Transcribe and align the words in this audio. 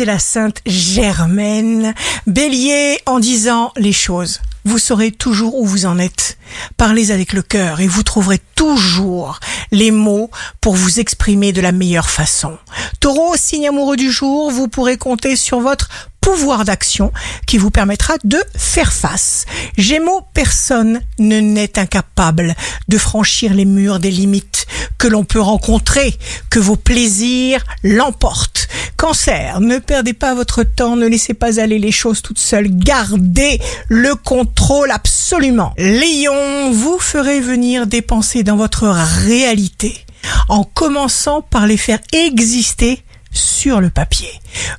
c'est 0.00 0.06
la 0.06 0.18
sainte 0.18 0.62
Germaine. 0.64 1.92
Bélier, 2.26 2.98
en 3.04 3.20
disant 3.20 3.70
les 3.76 3.92
choses, 3.92 4.40
vous 4.64 4.78
saurez 4.78 5.10
toujours 5.10 5.56
où 5.56 5.66
vous 5.66 5.84
en 5.84 5.98
êtes. 5.98 6.38
Parlez 6.78 7.10
avec 7.10 7.34
le 7.34 7.42
cœur 7.42 7.80
et 7.80 7.86
vous 7.86 8.02
trouverez 8.02 8.40
toujours 8.54 9.40
les 9.72 9.90
mots 9.90 10.30
pour 10.62 10.74
vous 10.74 11.00
exprimer 11.00 11.52
de 11.52 11.60
la 11.60 11.72
meilleure 11.72 12.08
façon. 12.08 12.56
Taureau, 12.98 13.36
signe 13.36 13.68
amoureux 13.68 13.96
du 13.96 14.10
jour, 14.10 14.50
vous 14.50 14.68
pourrez 14.68 14.96
compter 14.96 15.36
sur 15.36 15.60
votre 15.60 15.90
pouvoir 16.22 16.64
d'action 16.64 17.12
qui 17.46 17.58
vous 17.58 17.70
permettra 17.70 18.14
de 18.24 18.42
faire 18.56 18.92
face. 18.92 19.44
Gémeaux, 19.76 20.22
personne 20.34 21.00
ne 21.18 21.40
n'est 21.40 21.78
incapable 21.78 22.54
de 22.88 22.98
franchir 22.98 23.52
les 23.52 23.64
murs 23.64 24.00
des 24.00 24.10
limites 24.10 24.66
que 24.98 25.08
l'on 25.08 25.24
peut 25.24 25.40
rencontrer, 25.40 26.14
que 26.50 26.58
vos 26.58 26.76
plaisirs 26.76 27.64
l'emportent. 27.82 28.68
Cancer, 29.00 29.62
ne 29.62 29.78
perdez 29.78 30.12
pas 30.12 30.34
votre 30.34 30.62
temps, 30.62 30.94
ne 30.94 31.06
laissez 31.06 31.32
pas 31.32 31.58
aller 31.58 31.78
les 31.78 31.90
choses 31.90 32.20
toutes 32.20 32.38
seules, 32.38 32.68
gardez 32.68 33.58
le 33.88 34.14
contrôle 34.14 34.90
absolument. 34.90 35.72
Lion, 35.78 36.70
vous 36.70 36.98
ferez 36.98 37.40
venir 37.40 37.86
des 37.86 38.02
pensées 38.02 38.42
dans 38.42 38.56
votre 38.56 38.88
réalité 38.88 40.04
en 40.50 40.64
commençant 40.64 41.40
par 41.40 41.66
les 41.66 41.78
faire 41.78 42.00
exister 42.12 43.02
sur 43.32 43.80
le 43.80 43.88
papier. 43.88 44.28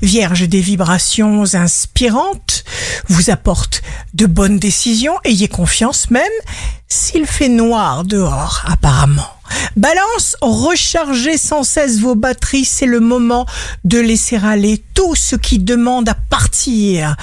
Vierge 0.03 0.47
des 0.47 0.61
vibrations 0.61 1.55
inspirantes, 1.55 2.63
vous 3.07 3.31
apporte 3.31 3.81
de 4.13 4.27
bonnes 4.27 4.59
décisions, 4.59 5.15
ayez 5.23 5.47
confiance 5.47 6.11
même 6.11 6.21
s'il 6.87 7.25
fait 7.25 7.49
noir 7.49 8.03
dehors 8.03 8.61
apparemment. 8.67 9.40
Balance, 9.77 10.35
rechargez 10.41 11.37
sans 11.37 11.63
cesse 11.63 11.99
vos 11.99 12.15
batteries, 12.15 12.65
c'est 12.65 12.85
le 12.85 12.99
moment 12.99 13.45
de 13.85 13.99
laisser 13.99 14.35
aller 14.35 14.83
tout 14.93 15.15
ce 15.15 15.37
qui 15.37 15.59
demande 15.59 16.09
à 16.09 16.13
partir 16.13 17.15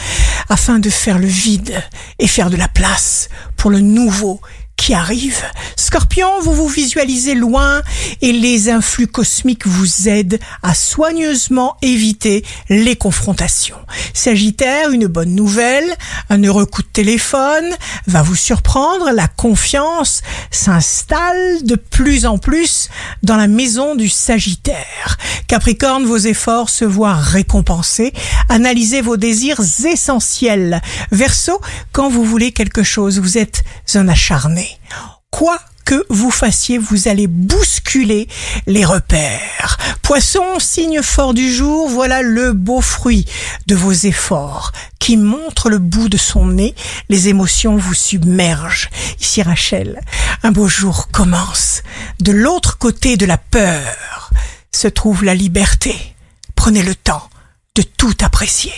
afin 0.48 0.78
de 0.78 0.88
faire 0.88 1.18
le 1.18 1.26
vide 1.26 1.82
et 2.18 2.26
faire 2.26 2.48
de 2.48 2.56
la 2.56 2.68
place 2.68 3.28
pour 3.56 3.70
le 3.70 3.80
nouveau 3.80 4.40
qui 4.78 4.94
arrive. 4.94 5.42
Scorpion, 5.76 6.40
vous 6.40 6.54
vous 6.54 6.68
visualisez 6.68 7.34
loin 7.34 7.82
et 8.22 8.32
les 8.32 8.70
influx 8.70 9.06
cosmiques 9.06 9.66
vous 9.66 10.08
aident 10.08 10.38
à 10.62 10.74
soigneusement 10.74 11.76
éviter 11.82 12.44
les 12.70 12.96
confrontations. 12.96 13.76
Sagittaire, 14.14 14.90
une 14.90 15.06
bonne 15.06 15.34
nouvelle, 15.34 15.94
un 16.30 16.42
heureux 16.42 16.64
coup 16.64 16.82
de 16.82 16.88
téléphone 16.88 17.66
va 18.06 18.22
vous 18.22 18.36
surprendre, 18.36 19.10
la 19.10 19.28
confiance 19.28 20.22
s'installe 20.50 21.64
de 21.64 21.74
plus 21.74 22.24
en 22.24 22.38
plus 22.38 22.88
dans 23.22 23.36
la 23.36 23.48
maison 23.48 23.96
du 23.96 24.08
Sagittaire. 24.08 25.18
Capricorne, 25.48 26.04
vos 26.04 26.18
efforts 26.18 26.68
se 26.68 26.84
voient 26.84 27.14
récompensés, 27.14 28.12
analysez 28.50 29.00
vos 29.00 29.16
désirs 29.16 29.62
essentiels. 29.86 30.82
Verseau, 31.10 31.58
quand 31.90 32.10
vous 32.10 32.22
voulez 32.22 32.52
quelque 32.52 32.82
chose, 32.82 33.18
vous 33.18 33.38
êtes 33.38 33.64
un 33.94 34.08
acharné. 34.08 34.68
Quoi 35.30 35.58
que 35.86 36.04
vous 36.10 36.30
fassiez, 36.30 36.76
vous 36.76 37.08
allez 37.08 37.26
bousculer 37.26 38.28
les 38.66 38.84
repères. 38.84 39.78
Poisson, 40.02 40.58
signe 40.58 41.00
fort 41.00 41.32
du 41.32 41.50
jour, 41.50 41.88
voilà 41.88 42.20
le 42.20 42.52
beau 42.52 42.82
fruit 42.82 43.24
de 43.66 43.74
vos 43.74 43.92
efforts 43.92 44.72
qui 44.98 45.16
montre 45.16 45.70
le 45.70 45.78
bout 45.78 46.10
de 46.10 46.18
son 46.18 46.48
nez. 46.48 46.74
Les 47.08 47.28
émotions 47.28 47.78
vous 47.78 47.94
submergent. 47.94 48.90
Ici 49.18 49.40
Rachel, 49.40 50.02
un 50.42 50.52
beau 50.52 50.68
jour 50.68 51.08
commence. 51.10 51.82
De 52.20 52.32
l'autre 52.32 52.76
côté 52.76 53.16
de 53.16 53.24
la 53.24 53.38
peur 53.38 54.17
se 54.72 54.88
trouve 54.88 55.24
la 55.24 55.34
liberté. 55.34 55.94
Prenez 56.54 56.82
le 56.82 56.94
temps 56.94 57.28
de 57.74 57.82
tout 57.82 58.14
apprécier. 58.20 58.72